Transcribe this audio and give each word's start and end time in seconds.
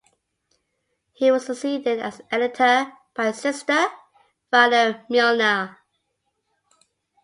He 1.13 1.29
was 1.29 1.45
succeeded 1.45 1.99
as 1.99 2.23
editor 2.31 2.91
by 3.13 3.27
his 3.27 3.37
sister, 3.39 3.85
Violet 4.49 5.05
Milner. 5.11 5.77